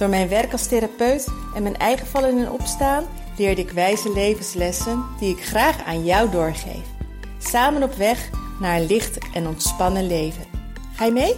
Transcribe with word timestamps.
Door 0.00 0.08
mijn 0.08 0.28
werk 0.28 0.52
als 0.52 0.66
therapeut 0.66 1.28
en 1.54 1.62
mijn 1.62 1.76
eigen 1.76 2.06
vallen 2.06 2.38
en 2.38 2.50
opstaan 2.50 3.04
leerde 3.36 3.60
ik 3.60 3.70
wijze 3.70 4.12
levenslessen 4.12 5.06
die 5.18 5.36
ik 5.36 5.44
graag 5.44 5.84
aan 5.84 6.04
jou 6.04 6.30
doorgeef. 6.30 6.86
Samen 7.38 7.82
op 7.82 7.94
weg 7.94 8.30
naar 8.60 8.76
een 8.76 8.86
licht 8.86 9.18
en 9.34 9.46
ontspannen 9.46 10.06
leven. 10.06 10.44
Ga 10.94 11.04
je 11.04 11.12
mee? 11.12 11.34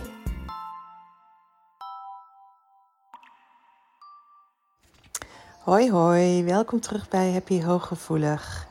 Hoi 5.58 5.90
hoi, 5.90 6.44
welkom 6.44 6.80
terug 6.80 7.08
bij 7.08 7.32
Happy 7.32 7.62
Hooggevoelig. 7.62 8.66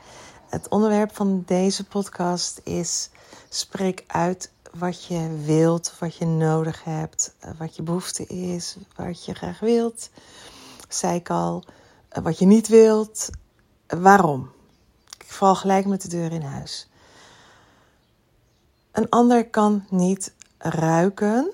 Het 0.50 0.70
onderwerp 0.70 1.16
van 1.16 1.44
deze 1.46 1.86
podcast 1.86 2.62
is 2.64 3.10
spreek 3.50 4.04
uit 4.08 4.52
wat 4.74 5.06
je 5.06 5.42
wilt, 5.46 5.94
wat 6.00 6.16
je 6.16 6.26
nodig 6.26 6.84
hebt, 6.84 7.36
wat 7.58 7.76
je 7.76 7.82
behoefte 7.82 8.26
is, 8.26 8.76
wat 8.96 9.26
je 9.26 9.34
graag 9.34 9.60
wilt. 9.60 10.10
Zei 10.90 11.16
ik 11.16 11.30
al, 11.30 11.64
wat 12.22 12.40
je 12.40 12.46
niet 12.46 12.68
wilt, 12.68 13.30
waarom. 13.88 14.52
Ik 15.18 15.32
val 15.32 15.56
gelijk 15.56 15.86
met 15.86 16.02
de 16.02 16.08
deur 16.08 16.32
in 16.32 16.42
huis. 16.42 16.90
Een 18.92 19.10
ander 19.10 19.50
kan 19.50 19.86
niet 19.90 20.34
ruiken 20.58 21.52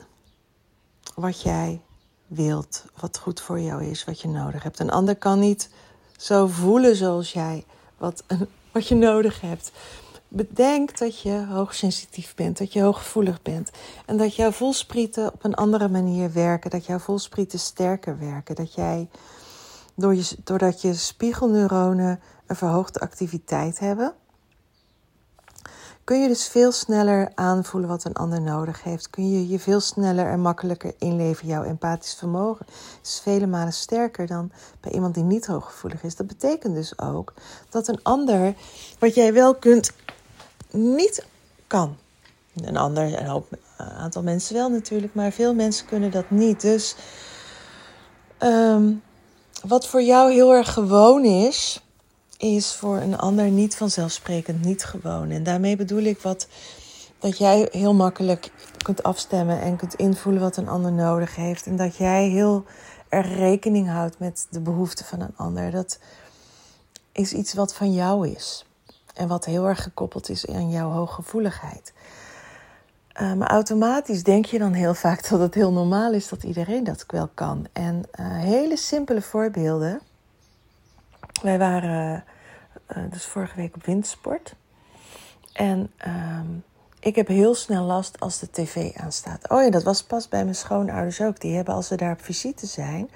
wat 1.16 1.42
jij 1.42 1.82
wilt, 2.28 2.86
wat 3.00 3.18
goed 3.18 3.42
voor 3.42 3.60
jou 3.60 3.84
is, 3.84 4.04
wat 4.04 4.22
je 4.22 4.28
nodig 4.28 4.64
hebt. 4.64 4.80
Een 4.80 4.92
ander 4.92 5.16
kan 5.16 5.40
niet 5.40 5.70
zo 6.18 6.48
voelen 6.48 6.96
zoals 6.96 7.34
jij, 7.34 7.66
wat, 7.98 8.24
wat 8.74 8.88
je 8.88 8.96
nodig 8.96 9.42
hebt. 9.42 9.72
Bedenk 10.28 10.98
dat 10.98 11.22
je 11.22 11.46
hoogsensitief 11.46 12.36
bent, 12.36 12.58
dat 12.58 12.74
je 12.74 12.82
hooggevoelig 12.82 13.42
bent. 13.42 13.72
En 14.06 14.18
dat 14.18 14.36
jouw 14.36 14.52
voelsprieten 14.52 15.34
op 15.34 15.44
een 15.44 15.56
andere 15.56 15.90
manier 15.90 16.34
werken. 16.34 16.70
Dat 16.70 16.86
jouw 16.86 17.00
voelsprieten 17.00 17.60
sterker 17.60 18.20
werken. 18.20 18.56
Dat 18.56 18.74
jij, 18.74 19.10
door 19.96 20.16
je, 20.16 20.38
doordat 20.44 20.82
je 20.82 20.94
spiegelneuronen 20.94 22.20
een 22.48 22.56
verhoogde 22.56 23.00
activiteit 23.00 23.80
hebben, 23.80 24.14
kun 26.08 26.22
je 26.22 26.28
dus 26.28 26.48
veel 26.48 26.72
sneller 26.72 27.32
aanvoelen 27.36 27.90
wat 27.90 28.06
een 28.06 28.14
ander 28.14 28.42
nodig 28.42 28.84
heeft. 28.84 29.10
Kun 29.10 29.32
je 29.32 29.48
je 29.48 29.60
veel 29.60 29.80
sneller 29.80 30.28
en 30.28 30.40
makkelijker 30.40 30.94
inleven. 30.98 31.48
Jouw 31.48 31.64
empathisch 31.64 32.14
vermogen 32.14 32.66
is 33.04 33.20
vele 33.24 33.48
malen 33.48 33.74
sterker 33.74 34.28
dan 34.28 34.52
bij 34.82 34.92
iemand 34.92 35.14
die 35.14 35.24
niet 35.24 35.48
hooggevoelig 35.48 36.04
is. 36.04 36.16
Dat 36.16 36.28
betekent 36.28 36.76
dus 36.76 37.00
ook 37.00 37.34
dat 37.70 37.88
een 37.88 38.00
ander, 38.04 38.56
wat 39.00 39.16
jij 39.16 39.34
wel 39.34 39.56
kunt, 39.56 39.92
niet 40.72 41.26
kan. 41.68 41.98
Een 42.56 42.78
ander, 42.78 43.20
een 43.20 43.26
hoop, 43.26 43.48
een 43.78 43.86
aantal 43.86 44.24
mensen 44.24 44.56
wel 44.56 44.70
natuurlijk, 44.70 45.14
maar 45.14 45.32
veel 45.32 45.54
mensen 45.54 45.86
kunnen 45.86 46.12
dat 46.12 46.30
niet. 46.30 46.62
Dus 46.62 46.96
um, 48.40 49.02
wat 49.64 49.88
voor 49.88 50.02
jou 50.02 50.32
heel 50.34 50.54
erg 50.54 50.74
gewoon 50.74 51.26
is, 51.26 51.82
is 52.38 52.74
voor 52.74 52.98
een 52.98 53.18
ander 53.18 53.50
niet 53.50 53.76
vanzelfsprekend 53.76 54.66
niet 54.66 54.84
gewoon. 54.84 55.30
En 55.30 55.44
daarmee 55.44 55.76
bedoel 55.76 56.04
ik 56.04 56.20
wat, 56.20 56.48
dat 57.20 57.38
jij 57.38 57.68
heel 57.72 57.94
makkelijk 57.94 58.52
kunt 58.82 59.04
afstemmen 59.04 59.62
en 59.62 59.76
kunt 59.76 59.96
invoelen 59.96 60.42
wat 60.42 60.58
een 60.58 60.68
ander 60.68 60.92
nodig 60.92 61.36
heeft. 61.36 61.66
En 61.66 61.76
dat 61.76 61.96
jij 61.96 62.28
heel 62.28 62.66
erg 63.10 63.28
rekening 63.28 63.90
houdt 63.90 64.20
met 64.20 64.48
de 64.50 64.60
behoeften 64.60 65.06
van 65.06 65.22
een 65.22 65.36
ander. 65.36 65.72
Dat 65.72 66.00
is 67.12 67.34
iets 67.34 67.54
wat 67.54 67.74
van 67.74 67.94
jou 67.94 68.30
is. 68.30 68.67
En 69.18 69.28
wat 69.28 69.46
heel 69.46 69.68
erg 69.68 69.84
gekoppeld 69.84 70.30
is 70.30 70.48
aan 70.48 70.70
jouw 70.70 70.90
hooggevoeligheid. 70.90 71.94
Uh, 73.22 73.34
maar 73.34 73.48
automatisch 73.48 74.24
denk 74.24 74.46
je 74.46 74.60
dan 74.60 74.74
heel 74.74 74.94
vaak 74.94 75.30
dat 75.30 75.40
het 75.40 75.54
heel 75.54 75.72
normaal 75.72 76.14
is 76.14 76.30
dat 76.30 76.44
iedereen 76.44 76.84
dat 76.84 77.04
wel 77.08 77.30
kan. 77.34 77.68
En 77.74 78.04
uh, 78.20 78.38
hele 78.38 78.78
simpele 78.78 79.22
voorbeelden. 79.22 80.02
Wij 81.42 81.58
waren 81.58 82.24
uh, 82.98 83.04
dus 83.10 83.26
vorige 83.26 83.56
week 83.56 83.76
op 83.76 83.86
wintersport. 83.86 84.56
En 85.54 85.92
ehm, 85.98 86.48
ik 87.00 87.16
heb 87.16 87.28
heel 87.28 87.56
snel 87.56 87.84
last 87.84 88.20
als 88.20 88.40
de 88.40 88.52
tv 88.52 88.96
aanstaat. 88.96 89.50
Oh 89.50 89.64
ja, 89.64 89.70
dat 89.70 89.84
was 89.84 90.04
pas 90.04 90.28
bij 90.28 90.44
mijn 90.44 90.56
schoonouders 90.56 91.22
ook. 91.22 91.40
Die 91.40 91.56
hebben 91.56 91.74
als 91.74 91.90
we 91.90 91.96
daar 91.96 92.12
op 92.12 92.22
visite 92.22 92.66
zijn, 92.66 93.10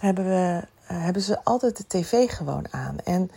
hebben, 0.00 0.24
we, 0.24 0.62
hebben 0.82 1.22
ze 1.22 1.44
altijd 1.44 1.76
de 1.76 1.86
tv 1.86 2.30
gewoon 2.30 2.66
aan. 2.70 2.96
En 3.04 3.30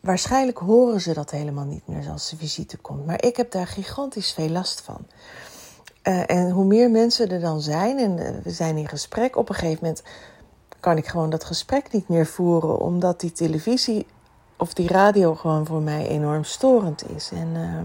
waarschijnlijk 0.00 0.58
horen 0.58 1.00
ze 1.00 1.14
dat 1.14 1.30
helemaal 1.30 1.64
niet 1.64 1.86
meer 1.86 2.10
als 2.10 2.30
de 2.30 2.36
visite 2.36 2.76
komt. 2.76 3.06
Maar 3.06 3.24
ik 3.24 3.36
heb 3.36 3.50
daar 3.50 3.66
gigantisch 3.66 4.32
veel 4.32 4.48
last 4.48 4.80
van. 4.80 5.06
Uh, 6.02 6.30
en 6.30 6.50
hoe 6.50 6.64
meer 6.64 6.90
mensen 6.90 7.28
er 7.28 7.40
dan 7.40 7.60
zijn 7.60 7.98
en 7.98 8.18
uh, 8.18 8.28
we 8.42 8.50
zijn 8.50 8.76
in 8.76 8.88
gesprek, 8.88 9.36
op 9.36 9.48
een 9.48 9.54
gegeven 9.54 9.78
moment 9.80 10.02
kan 10.80 10.96
ik 10.96 11.06
gewoon 11.06 11.30
dat 11.30 11.44
gesprek 11.44 11.92
niet 11.92 12.08
meer 12.08 12.26
voeren, 12.26 12.78
omdat 12.78 13.20
die 13.20 13.32
televisie 13.32 14.06
of 14.56 14.74
die 14.74 14.88
radio 14.88 15.34
gewoon 15.34 15.66
voor 15.66 15.82
mij 15.82 16.06
enorm 16.06 16.44
storend 16.44 17.10
is. 17.10 17.30
En 17.30 17.48
uh, 17.54 17.78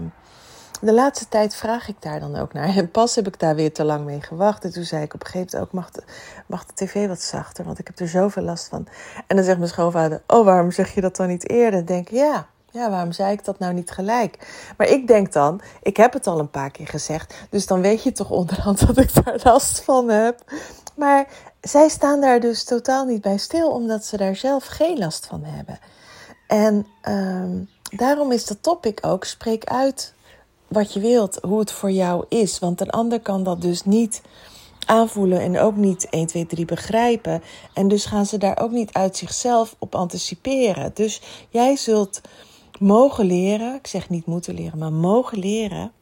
de 0.84 0.92
laatste 0.92 1.28
tijd 1.28 1.54
vraag 1.54 1.88
ik 1.88 1.96
daar 2.02 2.20
dan 2.20 2.36
ook 2.36 2.52
naar. 2.52 2.76
En 2.76 2.90
pas 2.90 3.14
heb 3.14 3.26
ik 3.26 3.40
daar 3.40 3.54
weer 3.54 3.72
te 3.72 3.84
lang 3.84 4.04
mee 4.04 4.20
gewacht. 4.20 4.64
En 4.64 4.72
toen 4.72 4.84
zei 4.84 5.02
ik 5.02 5.14
op 5.14 5.20
een 5.20 5.26
gegeven 5.26 5.58
moment 5.58 5.74
ook: 5.74 6.02
mag 6.46 6.64
de, 6.64 6.72
de 6.74 6.84
tv 6.84 7.08
wat 7.08 7.20
zachter? 7.20 7.64
Want 7.64 7.78
ik 7.78 7.86
heb 7.86 7.98
er 7.98 8.08
zoveel 8.08 8.42
last 8.42 8.68
van. 8.68 8.86
En 9.26 9.36
dan 9.36 9.44
zegt 9.44 9.58
mijn 9.58 9.70
schoonvader: 9.70 10.22
Oh, 10.26 10.44
waarom 10.44 10.70
zeg 10.70 10.94
je 10.94 11.00
dat 11.00 11.16
dan 11.16 11.28
niet 11.28 11.48
eerder? 11.48 11.72
Dan 11.72 11.84
denk 11.84 12.08
ik: 12.08 12.14
Ja, 12.14 12.46
ja, 12.70 12.90
waarom 12.90 13.12
zei 13.12 13.32
ik 13.32 13.44
dat 13.44 13.58
nou 13.58 13.74
niet 13.74 13.90
gelijk? 13.90 14.38
Maar 14.76 14.88
ik 14.88 15.06
denk 15.06 15.32
dan, 15.32 15.60
ik 15.82 15.96
heb 15.96 16.12
het 16.12 16.26
al 16.26 16.38
een 16.38 16.50
paar 16.50 16.70
keer 16.70 16.86
gezegd, 16.86 17.34
dus 17.50 17.66
dan 17.66 17.80
weet 17.80 18.02
je 18.02 18.12
toch 18.12 18.30
onderhand 18.30 18.78
dat 18.86 18.96
ik 18.98 19.24
daar 19.24 19.40
last 19.42 19.80
van 19.80 20.08
heb. 20.08 20.52
Maar 20.96 21.26
zij 21.60 21.88
staan 21.88 22.20
daar 22.20 22.40
dus 22.40 22.64
totaal 22.64 23.04
niet 23.04 23.20
bij 23.20 23.38
stil, 23.38 23.70
omdat 23.70 24.04
ze 24.04 24.16
daar 24.16 24.36
zelf 24.36 24.66
geen 24.66 24.98
last 24.98 25.26
van 25.26 25.44
hebben. 25.44 25.78
En 26.46 26.86
um, 27.08 27.68
daarom 27.96 28.32
is 28.32 28.46
dat 28.46 28.62
topic 28.62 28.98
ook: 29.06 29.24
spreek 29.24 29.64
uit 29.64 30.13
wat 30.74 30.92
je 30.92 31.00
wilt, 31.00 31.38
hoe 31.42 31.58
het 31.58 31.72
voor 31.72 31.90
jou 31.90 32.24
is. 32.28 32.58
Want 32.58 32.80
een 32.80 32.90
ander 32.90 33.20
kan 33.20 33.42
dat 33.42 33.60
dus 33.60 33.84
niet 33.84 34.22
aanvoelen 34.86 35.40
en 35.40 35.58
ook 35.58 35.76
niet 35.76 36.08
1, 36.10 36.26
2, 36.26 36.46
3 36.46 36.64
begrijpen. 36.64 37.42
En 37.74 37.88
dus 37.88 38.04
gaan 38.04 38.26
ze 38.26 38.38
daar 38.38 38.58
ook 38.58 38.70
niet 38.70 38.92
uit 38.92 39.16
zichzelf 39.16 39.76
op 39.78 39.94
anticiperen. 39.94 40.90
Dus 40.94 41.20
jij 41.48 41.76
zult 41.76 42.20
mogen 42.78 43.24
leren, 43.24 43.74
ik 43.74 43.86
zeg 43.86 44.08
niet 44.08 44.26
moeten 44.26 44.54
leren, 44.54 44.78
maar 44.78 44.92
mogen 44.92 45.38
leren. 45.38 45.92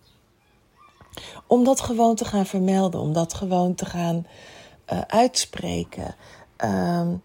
Om 1.47 1.65
dat 1.65 1.81
gewoon 1.81 2.15
te 2.15 2.25
gaan 2.25 2.47
vermelden, 2.47 3.01
om 3.01 3.13
dat 3.13 3.35
gewoon 3.35 3.75
te 3.75 3.85
gaan 3.85 4.27
uh, 4.93 5.01
uitspreken. 5.01 6.15
Um, 6.65 7.23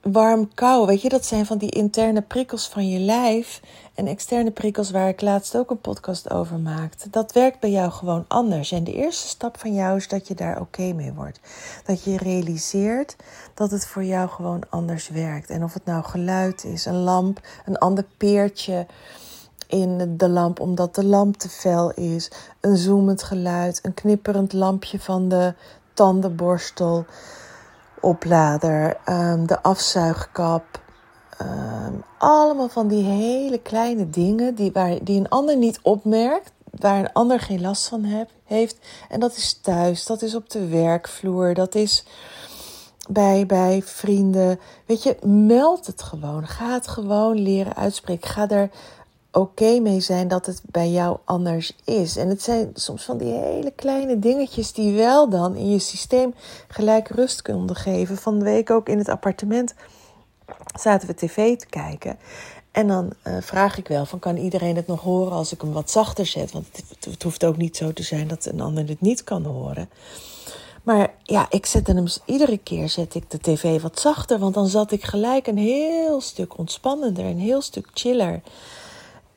warm, 0.00 0.54
kou. 0.54 0.86
Weet 0.86 1.02
je, 1.02 1.08
dat 1.08 1.26
zijn 1.26 1.46
van 1.46 1.58
die 1.58 1.70
interne 1.70 2.22
prikkels 2.22 2.68
van 2.68 2.88
je 2.88 2.98
lijf. 2.98 3.60
En 3.94 4.06
externe 4.06 4.50
prikkels 4.50 4.90
waar 4.90 5.08
ik 5.08 5.20
laatst 5.20 5.56
ook 5.56 5.70
een 5.70 5.80
podcast 5.80 6.30
over 6.30 6.58
maakte. 6.58 7.10
Dat 7.10 7.32
werkt 7.32 7.60
bij 7.60 7.70
jou 7.70 7.90
gewoon 7.90 8.24
anders. 8.28 8.72
En 8.72 8.84
de 8.84 8.94
eerste 8.94 9.28
stap 9.28 9.58
van 9.58 9.74
jou 9.74 9.96
is 9.96 10.08
dat 10.08 10.28
je 10.28 10.34
daar 10.34 10.60
oké 10.60 10.92
mee 10.92 11.12
wordt. 11.12 11.40
Dat 11.84 12.04
je 12.04 12.16
realiseert 12.16 13.16
dat 13.54 13.70
het 13.70 13.86
voor 13.86 14.04
jou 14.04 14.28
gewoon 14.28 14.62
anders 14.68 15.08
werkt. 15.08 15.50
En 15.50 15.64
of 15.64 15.74
het 15.74 15.84
nou 15.84 16.04
geluid 16.04 16.64
is, 16.64 16.84
een 16.84 17.02
lamp, 17.02 17.40
een 17.66 17.78
ander 17.78 18.04
peertje 18.16 18.86
in 19.66 20.16
de 20.16 20.28
lamp 20.28 20.60
omdat 20.60 20.94
de 20.94 21.04
lamp 21.04 21.36
te 21.36 21.48
fel 21.48 21.90
is. 21.92 22.30
Een 22.60 22.76
zoemend 22.76 23.22
geluid, 23.22 23.80
een 23.82 23.94
knipperend 23.94 24.52
lampje 24.52 25.00
van 25.00 25.28
de 25.28 25.54
tandenborstel 25.94 27.06
oplader, 28.00 28.96
um, 29.08 29.46
de 29.46 29.62
afzuigkap. 29.62 30.64
Um, 31.42 32.02
allemaal 32.18 32.68
van 32.68 32.88
die 32.88 33.04
hele 33.04 33.58
kleine 33.58 34.10
dingen 34.10 34.54
die, 34.54 34.72
waar, 34.72 34.98
die 35.02 35.20
een 35.20 35.28
ander 35.28 35.56
niet 35.56 35.78
opmerkt, 35.82 36.52
waar 36.70 36.98
een 36.98 37.12
ander 37.12 37.40
geen 37.40 37.60
last 37.60 37.88
van 37.88 38.04
heb, 38.04 38.30
heeft. 38.44 38.78
En 39.08 39.20
dat 39.20 39.36
is 39.36 39.60
thuis, 39.62 40.06
dat 40.06 40.22
is 40.22 40.34
op 40.34 40.50
de 40.50 40.68
werkvloer, 40.68 41.54
dat 41.54 41.74
is 41.74 42.04
bij, 43.08 43.46
bij 43.46 43.82
vrienden. 43.84 44.60
Weet 44.86 45.02
je, 45.02 45.16
meld 45.26 45.86
het 45.86 46.02
gewoon. 46.02 46.46
Ga 46.46 46.72
het 46.72 46.88
gewoon 46.88 47.38
leren 47.38 47.76
uitspreken. 47.76 48.28
Ga 48.28 48.48
er 48.48 48.70
oké 49.38 49.78
mee 49.80 50.00
zijn 50.00 50.28
dat 50.28 50.46
het 50.46 50.60
bij 50.64 50.90
jou 50.90 51.18
anders 51.24 51.76
is. 51.84 52.16
En 52.16 52.28
het 52.28 52.42
zijn 52.42 52.70
soms 52.74 53.04
van 53.04 53.18
die 53.18 53.32
hele 53.32 53.70
kleine 53.70 54.18
dingetjes 54.18 54.72
die 54.72 54.96
wel 54.96 55.28
dan 55.28 55.56
in 55.56 55.70
je 55.70 55.78
systeem 55.78 56.34
gelijk 56.68 57.08
rust 57.08 57.42
kunnen 57.42 57.76
geven. 57.76 58.16
Van 58.16 58.42
week 58.42 58.70
ook 58.70 58.88
in 58.88 58.98
het 58.98 59.08
appartement 59.08 59.74
zaten 60.80 61.08
we 61.08 61.14
tv 61.14 61.56
te 61.56 61.66
kijken. 61.66 62.18
En 62.70 62.86
dan 62.86 63.12
uh, 63.26 63.36
vraag 63.40 63.78
ik 63.78 63.88
wel 63.88 64.06
van 64.06 64.18
kan 64.18 64.36
iedereen 64.36 64.76
het 64.76 64.86
nog 64.86 65.00
horen 65.00 65.32
als 65.32 65.52
ik 65.52 65.60
hem 65.60 65.72
wat 65.72 65.90
zachter 65.90 66.26
zet? 66.26 66.52
Want 66.52 66.66
het, 66.72 67.04
het, 67.04 67.22
hoeft 67.22 67.44
ook 67.44 67.56
niet 67.56 67.76
zo 67.76 67.92
te 67.92 68.02
zijn 68.02 68.28
dat 68.28 68.46
een 68.46 68.60
ander 68.60 68.88
het 68.88 69.00
niet 69.00 69.24
kan 69.24 69.44
horen. 69.44 69.90
Maar 70.82 71.14
ja, 71.22 71.46
ik 71.50 71.66
zette 71.66 71.92
hem 71.92 72.06
iedere 72.24 72.58
keer 72.58 72.88
zet 72.88 73.14
ik 73.14 73.30
de 73.30 73.38
tv 73.38 73.80
wat 73.80 74.00
zachter, 74.00 74.38
want 74.38 74.54
dan 74.54 74.66
zat 74.66 74.92
ik 74.92 75.04
gelijk 75.04 75.46
een 75.46 75.58
heel 75.58 76.20
stuk 76.20 76.58
ontspannender, 76.58 77.24
een 77.24 77.38
heel 77.38 77.62
stuk 77.62 77.88
chiller. 77.94 78.40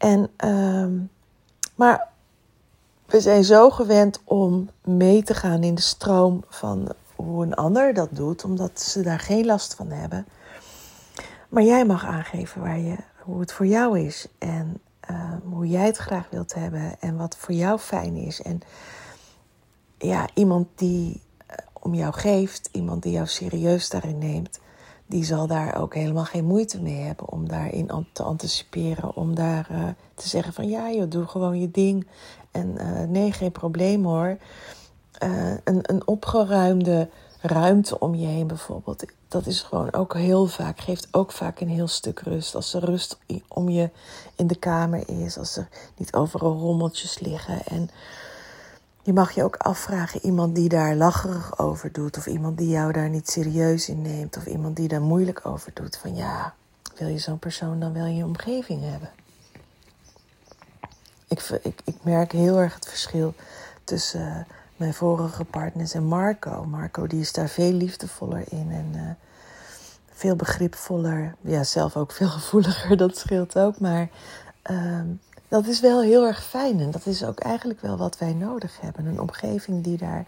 En, 0.02 0.30
uh, 0.46 1.08
maar 1.76 2.08
we 3.06 3.22
zijn 3.22 3.44
zo 3.44 3.70
gewend 3.70 4.22
om 4.24 4.70
mee 4.84 5.24
te 5.24 5.34
gaan 5.34 5.64
in 5.64 5.76
de 5.76 5.82
stroom 5.82 6.44
van 6.50 6.92
hoe 7.16 7.46
een 7.46 7.54
ander 7.54 7.94
dat 7.94 8.10
doet, 8.12 8.44
omdat 8.44 8.82
ze 8.82 9.02
daar 9.02 9.20
geen 9.20 9.46
last 9.46 9.76
van 9.76 9.88
hebben. 9.88 10.26
Maar 11.50 11.64
jij 11.64 11.86
mag 11.86 12.06
aangeven 12.06 12.62
waar 12.62 12.80
je, 12.80 12.96
hoe 13.20 13.40
het 13.40 13.54
voor 13.54 13.66
jou 13.66 14.00
is 14.00 14.28
en 14.38 14.82
uh, 15.12 15.34
hoe 15.44 15.68
jij 15.68 15.86
het 15.86 15.98
graag 15.98 16.30
wilt 16.30 16.54
hebben 16.54 17.00
en 17.00 17.18
wat 17.18 17.38
voor 17.38 17.54
jou 17.54 17.80
fijn 17.80 18.16
is. 18.16 18.42
En 18.42 18.62
ja, 19.98 20.28
iemand 20.34 20.68
die 20.76 21.22
uh, 21.50 21.56
om 21.74 21.94
jou 21.94 22.14
geeft, 22.14 22.70
iemand 22.72 23.04
die 23.04 23.12
jou 23.12 23.28
serieus 23.28 23.90
daarin 23.90 24.18
neemt, 24.18 24.60
die 25.12 25.26
zal 25.26 25.48
daar 25.48 25.82
ook 25.82 25.94
helemaal 25.94 26.26
geen 26.26 26.46
moeite 26.46 26.82
mee 26.82 27.00
hebben 27.00 27.30
om 27.30 27.48
daarin 27.48 28.08
te 28.14 28.24
anticiperen. 28.24 29.16
Om 29.16 29.36
daar 29.36 29.68
uh, 29.72 29.84
te 30.16 30.28
zeggen 30.28 30.54
van 30.54 30.70
ja, 30.70 30.92
joh, 30.92 31.10
doe 31.10 31.26
gewoon 31.26 31.60
je 31.60 31.72
ding. 31.72 32.08
En 32.52 32.76
uh, 32.78 33.04
nee, 33.08 33.32
geen 33.32 33.52
probleem 33.52 34.06
hoor. 34.06 34.38
Uh, 35.24 35.54
een, 35.64 35.80
een 35.82 36.08
opgeruimde 36.08 37.10
ruimte 37.42 38.00
om 38.00 38.16
je 38.16 38.28
heen 38.28 38.48
bijvoorbeeld. 38.48 39.06
Dat 39.28 39.46
is 39.46 39.62
gewoon 39.62 39.94
ook 39.94 40.14
heel 40.14 40.46
vaak, 40.46 40.80
geeft 40.80 41.08
ook 41.12 41.32
vaak 41.32 41.60
een 41.60 41.70
heel 41.70 41.88
stuk 41.88 42.20
rust. 42.20 42.56
Als 42.56 42.74
er 42.74 42.86
rust 42.86 43.18
om 43.48 43.70
je 43.70 43.90
in 44.36 44.48
de 44.48 44.56
kamer 44.56 45.10
is, 45.10 45.38
als 45.38 45.58
er 45.58 45.68
niet 45.98 46.14
overal 46.14 46.58
rommeltjes 46.58 47.20
liggen. 47.20 47.66
En 47.66 47.90
je 49.04 49.14
mag 49.14 49.32
je 49.32 49.44
ook 49.44 49.56
afvragen, 49.56 50.26
iemand 50.26 50.56
die 50.56 50.70
daar 50.70 50.96
lacherig 50.96 51.60
over 51.60 51.92
doet, 51.92 52.18
of 52.18 52.28
iemand 52.28 52.58
die 52.58 52.70
jou 52.70 52.92
daar 52.92 53.10
niet 53.10 53.30
serieus 53.30 53.90
in 53.90 54.02
neemt, 54.02 54.38
of 54.38 54.46
iemand 54.46 54.76
die 54.76 54.88
daar 54.88 55.02
moeilijk 55.02 55.46
over 55.46 55.72
doet. 55.74 55.98
Van 55.98 56.16
ja, 56.16 56.54
wil 56.98 57.08
je 57.08 57.18
zo'n 57.18 57.40
persoon 57.40 57.80
dan 57.80 57.94
wel 57.94 58.06
in 58.06 58.16
je 58.16 58.26
omgeving 58.26 58.82
hebben? 58.84 59.10
Ik, 61.28 61.60
ik, 61.64 61.82
ik 61.84 61.96
merk 62.02 62.32
heel 62.32 62.58
erg 62.58 62.74
het 62.74 62.88
verschil 62.88 63.34
tussen 63.84 64.22
uh, 64.22 64.36
mijn 64.76 64.94
vorige 64.94 65.44
partners 65.44 65.94
en 65.94 66.04
Marco. 66.04 66.66
Marco 66.66 67.08
die 67.08 67.20
is 67.20 67.34
daar 67.34 67.50
veel 67.50 67.72
liefdevoller 67.72 68.44
in 68.48 68.72
en 68.72 68.92
uh, 68.96 69.02
veel 70.12 70.36
begripvoller. 70.36 71.36
Ja, 71.42 71.64
zelf 71.64 71.96
ook 71.96 72.12
veel 72.12 72.30
gevoeliger, 72.40 72.98
dat 72.98 73.18
scheelt 73.18 73.58
ook. 73.58 73.80
Maar 73.80 74.10
uh, 74.72 75.02
dat 75.52 75.68
is 75.68 75.80
wel 75.80 76.02
heel 76.02 76.26
erg 76.26 76.44
fijn. 76.44 76.80
En 76.80 76.92
dat 76.92 77.06
is 77.06 77.24
ook 77.24 77.40
eigenlijk 77.40 77.82
wel 77.82 77.98
wat 77.98 78.18
wij 78.18 78.34
nodig 78.34 78.82
hebben. 78.82 79.06
Een 79.06 79.22
omgeving 79.22 79.84
die 79.84 79.98
daar 79.98 80.26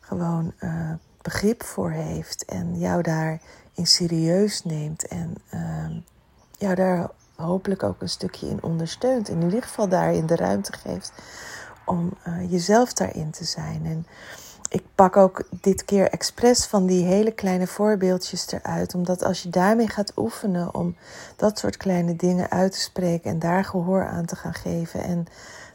gewoon 0.00 0.52
uh, 0.60 0.92
begrip 1.22 1.62
voor 1.62 1.90
heeft. 1.90 2.44
En 2.44 2.78
jou 2.78 3.02
daarin 3.02 3.40
serieus 3.82 4.64
neemt. 4.64 5.08
En 5.08 5.34
uh, 5.54 5.96
jou 6.58 6.74
daar 6.74 7.10
hopelijk 7.34 7.82
ook 7.82 8.00
een 8.00 8.08
stukje 8.08 8.48
in 8.48 8.62
ondersteunt. 8.62 9.28
En 9.28 9.40
in 9.40 9.44
ieder 9.44 9.62
geval 9.62 9.88
daarin 9.88 10.26
de 10.26 10.36
ruimte 10.36 10.72
geeft 10.72 11.12
om 11.84 12.12
uh, 12.28 12.50
jezelf 12.50 12.92
daarin 12.92 13.30
te 13.30 13.44
zijn. 13.44 13.86
En 13.86 14.06
ik 14.76 14.84
pak 14.94 15.16
ook 15.16 15.42
dit 15.60 15.84
keer 15.84 16.10
expres 16.10 16.66
van 16.66 16.86
die 16.86 17.04
hele 17.04 17.30
kleine 17.32 17.66
voorbeeldjes 17.66 18.52
eruit. 18.52 18.94
Omdat 18.94 19.24
als 19.24 19.42
je 19.42 19.48
daarmee 19.48 19.88
gaat 19.88 20.12
oefenen 20.16 20.74
om 20.74 20.96
dat 21.36 21.58
soort 21.58 21.76
kleine 21.76 22.16
dingen 22.16 22.50
uit 22.50 22.72
te 22.72 22.80
spreken 22.80 23.30
en 23.30 23.38
daar 23.38 23.64
gehoor 23.64 24.06
aan 24.06 24.24
te 24.24 24.36
gaan 24.36 24.54
geven. 24.54 25.02
En 25.02 25.26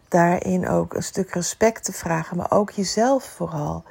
daarin 0.08 0.68
ook 0.68 0.94
een 0.94 1.04
stuk 1.04 1.34
respect 1.34 1.84
te 1.84 1.92
vragen, 1.92 2.38
maar 2.38 2.52
ook 2.52 2.72
jezelf 2.72 3.24
vooral 3.24 3.84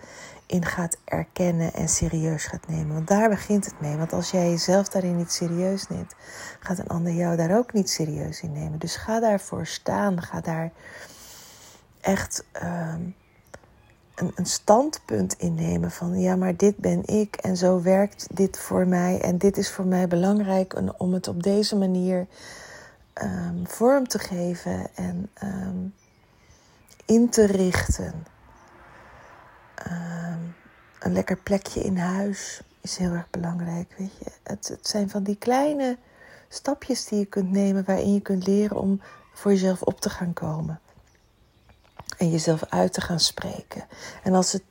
in 0.47 0.65
gaat 0.65 0.97
erkennen 1.05 1.73
en 1.73 1.89
serieus 1.89 2.45
gaat 2.45 2.69
nemen. 2.69 2.95
Want 2.95 3.09
daar 3.09 3.29
begint 3.29 3.65
het 3.65 3.81
mee. 3.81 3.97
Want 3.97 4.13
als 4.13 4.31
jij 4.31 4.51
jezelf 4.51 4.89
daarin 4.89 5.17
niet 5.17 5.33
serieus 5.33 5.89
neemt, 5.89 6.15
gaat 6.61 6.79
een 6.79 6.89
ander 6.89 7.13
jou 7.13 7.37
daar 7.37 7.59
ook 7.59 7.73
niet 7.73 7.91
serieus 7.91 8.41
in 8.41 8.53
nemen. 8.53 8.79
Dus 8.79 8.97
ga 8.97 9.21
daarvoor 9.21 9.67
staan. 9.67 10.23
Ga 10.23 10.41
daar 10.41 10.73
echt. 12.01 12.45
Um, 12.63 13.15
een, 14.21 14.33
een 14.35 14.47
standpunt 14.47 15.35
innemen 15.39 15.91
van 15.91 16.21
ja, 16.21 16.37
maar 16.37 16.57
dit 16.57 16.77
ben 16.77 17.07
ik 17.07 17.37
en 17.37 17.57
zo 17.57 17.83
werkt 17.83 18.27
dit 18.31 18.59
voor 18.59 18.87
mij 18.87 19.21
en 19.21 19.39
dit 19.39 19.57
is 19.57 19.71
voor 19.71 19.87
mij 19.87 20.09
belangrijk 20.09 20.83
om 20.97 21.13
het 21.13 21.29
op 21.29 21.43
deze 21.43 21.77
manier 21.77 22.27
um, 23.23 23.67
vorm 23.67 24.09
te 24.09 24.19
geven 24.19 24.87
en 24.95 25.31
um, 25.45 25.95
in 27.05 27.29
te 27.29 27.45
richten. 27.45 28.27
Um, 29.87 30.55
een 30.99 31.13
lekker 31.13 31.37
plekje 31.37 31.81
in 31.81 31.97
huis 31.97 32.63
is 32.81 32.97
heel 32.97 33.13
erg 33.13 33.31
belangrijk, 33.31 33.95
weet 33.99 34.17
je. 34.19 34.31
Het, 34.43 34.69
het 34.69 34.87
zijn 34.89 35.11
van 35.11 35.23
die 35.23 35.37
kleine 35.37 35.97
stapjes 36.49 37.05
die 37.05 37.19
je 37.19 37.25
kunt 37.27 37.51
nemen 37.51 37.85
waarin 37.85 38.15
je 38.15 38.21
kunt 38.21 38.47
leren 38.47 38.77
om 38.77 39.01
voor 39.33 39.51
jezelf 39.51 39.83
op 39.83 40.01
te 40.01 40.11
gaan 40.11 40.33
komen 40.33 40.81
en 42.19 42.31
jezelf 42.31 42.65
uit 42.69 42.93
te 42.93 43.01
gaan 43.01 43.21
spreken. 43.21 43.85
En 44.23 44.35
als, 44.35 44.53
het, 44.53 44.63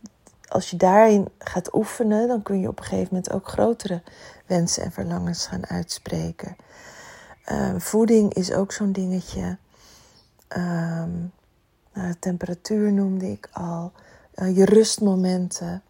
als 0.48 0.70
je 0.70 0.78
daarin 0.78 1.28
gaat 1.38 1.74
oefenen, 1.76 2.28
dan 2.28 2.42
kun 2.42 2.60
je 2.60 2.68
op 2.68 2.80
een 2.80 2.86
gegeven 2.86 3.08
moment 3.10 3.32
ook 3.32 3.48
grotere 3.48 4.02
wensen 4.46 4.84
en 4.84 4.92
verlangens 4.92 5.48
gaan 5.48 5.68
uitspreken. 5.68 6.56
Um, 7.52 7.82
voeding 7.82 8.34
is 8.34 8.52
ook 8.52 8.72
zo'n 8.72 8.92
dingetje. 8.92 9.58
Um, 10.58 11.32
nou, 11.94 12.14
temperatuur 12.20 12.94
noemde 12.94 13.32
ik 13.32 13.50
al. 13.52 13.92
Uh, 14.36 14.56
je 14.56 14.66
rustmomenten. 14.66 15.84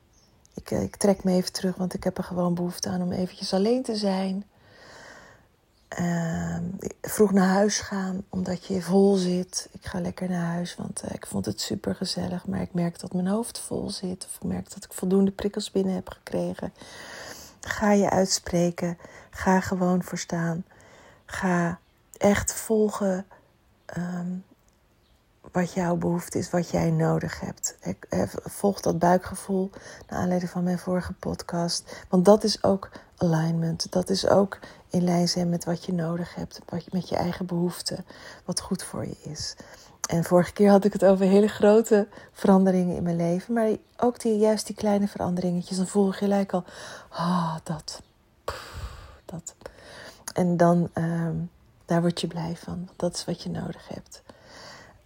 Ik, 0.54 0.72
ik 0.72 0.96
trek 0.96 1.24
me 1.24 1.32
even 1.32 1.54
terug, 1.54 1.76
want 1.76 1.94
ik 1.94 2.04
heb 2.04 2.18
er 2.18 2.24
gewoon 2.24 2.54
behoefte 2.54 2.90
aan 2.90 3.02
om 3.02 3.12
eventjes 3.12 3.54
alleen 3.54 3.84
te 3.84 3.96
zijn. 3.96 4.44
Uh, 6.00 6.58
vroeg 7.02 7.32
naar 7.32 7.48
huis 7.48 7.80
gaan 7.80 8.24
omdat 8.30 8.66
je 8.66 8.82
vol 8.82 9.16
zit. 9.16 9.70
Ik 9.72 9.86
ga 9.86 10.00
lekker 10.00 10.30
naar 10.30 10.46
huis, 10.46 10.76
want 10.76 11.02
uh, 11.06 11.12
ik 11.14 11.26
vond 11.26 11.46
het 11.46 11.62
super 11.62 11.96
gezellig. 11.96 12.48
Maar 12.48 12.62
ik 12.62 12.74
merk 12.74 13.00
dat 13.00 13.14
mijn 13.14 13.28
hoofd 13.28 13.60
vol 13.60 13.90
zit. 13.90 14.26
Of 14.26 14.36
ik 14.36 14.44
merk 14.44 14.74
dat 14.74 14.84
ik 14.84 14.94
voldoende 14.94 15.32
prikkels 15.32 15.72
binnen 15.72 15.94
heb 15.94 16.10
gekregen. 16.10 16.74
Ga 17.62 17.92
je 17.92 18.10
uitspreken. 18.10 18.98
Ga 19.30 19.60
gewoon 19.60 20.04
verstaan. 20.04 20.66
Ga 21.26 21.80
echt 22.18 22.54
volgen 22.54 23.26
um, 23.98 24.44
wat 25.52 25.74
jouw 25.74 25.96
behoefte 25.96 26.38
is, 26.38 26.50
wat 26.50 26.70
jij 26.70 26.92
nodig 26.92 27.40
hebt. 27.40 27.78
Volg 28.44 28.82
dat 28.82 29.00
buikgevoel 29.00 29.70
naar 30.08 30.20
aanleiding 30.20 30.52
van 30.52 30.64
mijn 30.64 30.80
vorige 30.80 31.14
podcast. 31.14 32.06
Want 32.10 32.26
dat 32.26 32.44
is 32.44 32.64
ook 32.64 32.90
alignment. 33.18 33.92
Dat 33.92 34.10
is 34.10 34.28
ook 34.28 34.60
in 34.90 35.04
lijn 35.04 35.28
zijn 35.28 35.50
met 35.50 35.66
wat 35.66 35.86
je 35.86 35.94
nodig 35.94 36.36
hebt, 36.36 36.60
met 36.92 37.10
je 37.10 37.16
eigen 37.16 37.46
behoeften, 37.46 38.06
wat 38.46 38.60
goed 38.60 38.84
voor 38.84 39.06
je 39.06 39.18
is. 39.22 39.56
En 40.10 40.24
vorige 40.24 40.54
keer 40.54 40.70
had 40.70 40.86
ik 40.86 40.94
het 40.94 41.06
over 41.06 41.26
hele 41.26 41.48
grote 41.48 42.08
veranderingen 42.32 42.96
in 42.96 43.04
mijn 43.04 43.16
leven, 43.16 43.54
maar 43.54 43.70
ook 43.98 44.20
die, 44.20 44.38
juist 44.38 44.68
die 44.68 44.76
kleine 44.76 45.08
veranderingetjes. 45.08 45.78
Dan 45.78 45.88
voel 45.88 46.06
je 46.06 46.12
gelijk 46.12 46.54
al, 46.54 46.64
ah, 47.10 47.56
dat, 47.64 48.02
dat. 49.26 49.56
En 50.34 50.58
dan, 50.58 50.90
um, 50.94 51.50
daar 51.86 52.02
word 52.02 52.22
je 52.22 52.28
blij 52.28 52.56
van. 52.56 52.90
Dat 52.96 53.16
is 53.16 53.26
wat 53.26 53.44
je 53.44 53.50
nodig 53.50 53.88
hebt. 53.88 54.22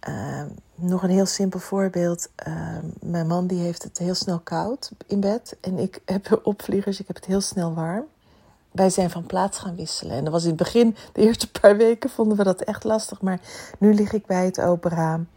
Um, 0.08 0.54
nog 0.74 1.02
een 1.02 1.10
heel 1.10 1.26
simpel 1.26 1.60
voorbeeld. 1.60 2.28
Um, 2.46 2.92
mijn 3.00 3.26
man 3.26 3.46
die 3.46 3.60
heeft 3.60 3.82
het 3.82 3.98
heel 3.98 4.14
snel 4.14 4.38
koud 4.38 4.90
in 5.06 5.20
bed. 5.20 5.56
En 5.60 5.78
ik 5.78 6.00
heb 6.04 6.40
opvliegers, 6.42 7.00
ik 7.00 7.06
heb 7.06 7.16
het 7.16 7.24
heel 7.24 7.40
snel 7.40 7.74
warm 7.74 8.04
wij 8.74 8.90
zijn 8.90 9.10
van 9.10 9.26
plaats 9.26 9.58
gaan 9.58 9.76
wisselen. 9.76 10.16
En 10.16 10.24
dat 10.24 10.32
was 10.32 10.42
in 10.42 10.48
het 10.48 10.58
begin, 10.58 10.96
de 11.12 11.20
eerste 11.20 11.50
paar 11.50 11.76
weken, 11.76 12.10
vonden 12.10 12.36
we 12.36 12.44
dat 12.44 12.60
echt 12.60 12.84
lastig. 12.84 13.20
Maar 13.20 13.40
nu 13.78 13.94
lig 13.94 14.12
ik 14.12 14.26
bij 14.26 14.44
het 14.44 14.60
open 14.60 14.90
raam. 14.90 15.28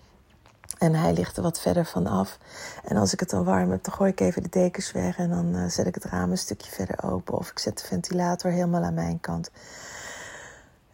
En 0.77 0.93
hij 0.93 1.13
ligt 1.13 1.37
er 1.37 1.43
wat 1.43 1.59
verder 1.59 1.85
vanaf. 1.85 2.37
En 2.83 2.97
als 2.97 3.13
ik 3.13 3.19
het 3.19 3.29
dan 3.29 3.43
warm 3.43 3.71
heb, 3.71 3.83
dan 3.83 3.93
gooi 3.93 4.11
ik 4.11 4.19
even 4.19 4.43
de 4.43 4.49
dekens 4.49 4.91
weg. 4.91 5.17
En 5.17 5.29
dan 5.29 5.55
uh, 5.55 5.67
zet 5.67 5.87
ik 5.87 5.95
het 5.95 6.03
raam 6.03 6.31
een 6.31 6.37
stukje 6.37 6.71
verder 6.71 7.03
open. 7.03 7.37
Of 7.37 7.49
ik 7.49 7.59
zet 7.59 7.77
de 7.79 7.87
ventilator 7.87 8.51
helemaal 8.51 8.83
aan 8.83 8.93
mijn 8.93 9.19
kant. 9.19 9.51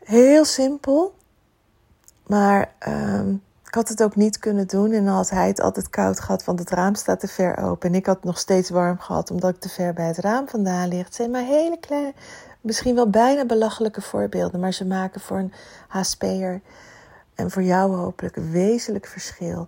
Heel 0.04 0.46
simpel. 0.46 1.16
Maar 2.28 2.74
um, 2.88 3.44
ik 3.74 3.80
had 3.80 3.90
het 3.90 4.04
ook 4.04 4.16
niet 4.16 4.40
kunnen 4.40 4.68
doen. 4.68 4.92
En 4.92 5.06
dan 5.06 5.16
had 5.16 5.30
hij 5.30 5.48
het 5.48 5.62
altijd 5.62 5.90
koud 5.90 6.20
gehad, 6.20 6.44
want 6.44 6.60
het 6.60 6.70
raam 6.70 6.96
staat 6.96 7.20
te 7.20 7.28
ver 7.28 7.58
open. 7.58 7.90
En 7.90 7.96
ik 7.96 8.06
had 8.06 8.16
het 8.16 8.24
nog 8.24 8.38
steeds 8.38 8.70
warm 8.70 9.00
gehad, 9.00 9.32
omdat 9.32 9.50
ik 9.50 9.60
te 9.60 9.70
ver 9.70 9.94
bij 9.94 10.08
het 10.08 10.18
raam 10.18 10.48
vandaan 10.48 10.88
ligt. 10.88 11.06
Het 11.06 11.16
zijn 11.16 11.32
maar 11.32 11.44
hele 11.44 11.78
kleine, 11.80 12.14
misschien 12.62 12.96
wel 12.96 13.10
bijna 13.10 13.46
belachelijke 13.46 14.02
voorbeelden. 14.02 14.60
Maar 14.60 14.74
ze 14.74 14.86
maken 14.86 15.22
voor 15.22 15.38
een 15.38 15.54
HSP'er 15.88 16.62
En 17.36 17.52
voor 17.52 17.64
jou 17.64 17.96
hopelijk 17.96 18.36
een 18.36 18.52
wezenlijk 18.52 19.06
verschil 19.06 19.68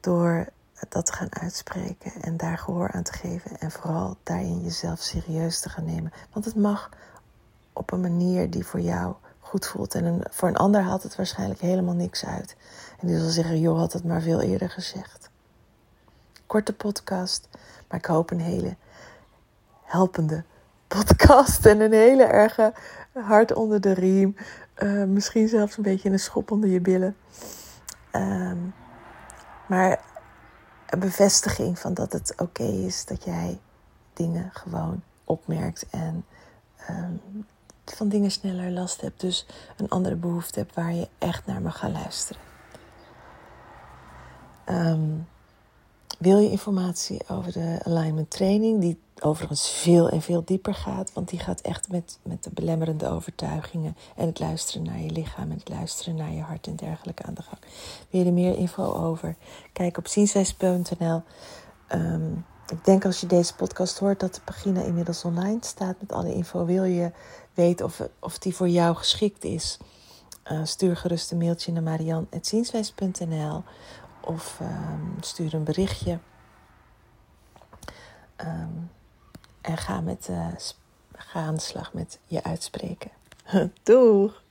door 0.00 0.46
dat 0.88 1.06
te 1.06 1.12
gaan 1.12 1.40
uitspreken 1.40 2.12
en 2.20 2.36
daar 2.36 2.58
gehoor 2.58 2.90
aan 2.92 3.02
te 3.02 3.12
geven. 3.12 3.58
En 3.58 3.70
vooral 3.70 4.16
daarin 4.22 4.62
jezelf 4.62 5.00
serieus 5.00 5.60
te 5.60 5.68
gaan 5.68 5.84
nemen. 5.84 6.12
Want 6.32 6.44
het 6.44 6.56
mag 6.56 6.90
op 7.72 7.92
een 7.92 8.00
manier 8.00 8.50
die 8.50 8.66
voor 8.66 8.80
jou 8.80 9.14
goed 9.54 9.66
voelt. 9.66 9.94
En 9.94 10.20
voor 10.30 10.48
een 10.48 10.56
ander 10.56 10.80
haalt 10.80 11.02
het 11.02 11.16
waarschijnlijk 11.16 11.60
helemaal 11.60 11.94
niks 11.94 12.24
uit. 12.24 12.56
En 13.00 13.06
die 13.06 13.18
zal 13.18 13.28
zeggen, 13.28 13.60
joh, 13.60 13.78
had 13.78 13.92
het 13.92 14.04
maar 14.04 14.20
veel 14.20 14.40
eerder 14.40 14.70
gezegd. 14.70 15.30
Korte 16.46 16.72
podcast, 16.72 17.48
maar 17.88 17.98
ik 17.98 18.04
hoop 18.04 18.30
een 18.30 18.40
hele 18.40 18.76
helpende 19.82 20.44
podcast. 20.88 21.66
En 21.66 21.80
een 21.80 21.92
hele 21.92 22.24
erge 22.24 22.72
hart 23.12 23.52
onder 23.52 23.80
de 23.80 23.92
riem. 23.92 24.36
Uh, 24.78 25.04
misschien 25.04 25.48
zelfs 25.48 25.76
een 25.76 25.82
beetje 25.82 26.10
een 26.10 26.18
schop 26.18 26.50
onder 26.50 26.70
je 26.70 26.80
billen. 26.80 27.16
Um, 28.12 28.74
maar 29.68 30.00
een 30.86 30.98
bevestiging 30.98 31.78
van 31.78 31.94
dat 31.94 32.12
het 32.12 32.34
oké 32.36 32.64
is 32.64 33.04
dat 33.04 33.24
jij 33.24 33.60
dingen 34.12 34.50
gewoon 34.52 35.02
opmerkt 35.24 35.86
en 35.90 36.24
um, 36.90 37.46
van 37.84 38.08
dingen 38.08 38.30
sneller 38.30 38.70
last 38.70 39.00
hebt. 39.00 39.20
Dus 39.20 39.46
een 39.76 39.88
andere 39.88 40.16
behoefte 40.16 40.58
hebt 40.58 40.74
waar 40.74 40.94
je 40.94 41.08
echt 41.18 41.46
naar 41.46 41.62
mag 41.62 41.78
gaan 41.78 41.92
luisteren. 41.92 42.42
Um, 44.68 45.26
wil 46.18 46.38
je 46.38 46.50
informatie 46.50 47.20
over 47.28 47.52
de 47.52 47.78
alignment 47.82 48.30
training, 48.30 48.80
die 48.80 48.98
overigens 49.20 49.70
veel 49.70 50.08
en 50.08 50.22
veel 50.22 50.42
dieper 50.44 50.74
gaat, 50.74 51.12
want 51.12 51.28
die 51.28 51.38
gaat 51.38 51.60
echt 51.60 51.88
met, 51.90 52.18
met 52.22 52.44
de 52.44 52.50
belemmerende 52.54 53.08
overtuigingen 53.08 53.96
en 54.16 54.26
het 54.26 54.38
luisteren 54.38 54.82
naar 54.82 55.00
je 55.00 55.10
lichaam 55.10 55.50
en 55.50 55.58
het 55.58 55.68
luisteren 55.68 56.16
naar 56.16 56.32
je 56.32 56.40
hart 56.40 56.66
en 56.66 56.76
dergelijke 56.76 57.22
aan 57.22 57.34
de 57.34 57.42
gang. 57.42 57.60
Wil 58.10 58.20
je 58.20 58.26
er 58.26 58.32
meer 58.32 58.56
info 58.56 58.92
over? 58.92 59.36
Kijk 59.72 59.96
op 59.96 60.06
zienswijs.nl. 60.06 61.22
ik 62.70 62.84
denk 62.84 63.04
als 63.04 63.20
je 63.20 63.26
deze 63.26 63.54
podcast 63.54 63.98
hoort 63.98 64.20
dat 64.20 64.34
de 64.34 64.40
pagina 64.40 64.82
inmiddels 64.82 65.24
online 65.24 65.58
staat 65.60 66.00
met 66.00 66.12
alle 66.12 66.34
info. 66.34 66.64
Wil 66.64 66.84
je 66.84 67.12
weten 67.54 67.86
of, 67.86 68.00
of 68.18 68.38
die 68.38 68.56
voor 68.56 68.68
jou 68.68 68.96
geschikt 68.96 69.44
is? 69.44 69.78
Uh, 70.52 70.64
stuur 70.64 70.96
gerust 70.96 71.30
een 71.30 71.38
mailtje 71.38 71.72
naar 71.72 71.82
marian.zienswijs.nl 71.82 73.64
of 74.20 74.58
um, 74.60 75.16
stuur 75.20 75.54
een 75.54 75.64
berichtje. 75.64 76.18
Um, 78.36 78.90
en 79.60 79.76
ga, 79.76 80.00
met, 80.00 80.26
uh, 80.30 80.46
ga 81.12 81.40
aan 81.40 81.54
de 81.54 81.60
slag 81.60 81.92
met 81.92 82.18
je 82.26 82.42
uitspreken. 82.42 83.10
Doeg! 83.82 84.42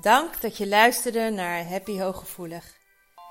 Dank 0.00 0.40
dat 0.40 0.56
je 0.56 0.68
luisterde 0.68 1.30
naar 1.30 1.68
Happy 1.68 1.98
Hooggevoelig. 1.98 2.77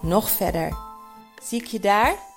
nog 0.00 0.30
verder. 0.30 0.76
Zie 1.42 1.60
ik 1.60 1.66
je 1.66 1.80
daar? 1.80 2.27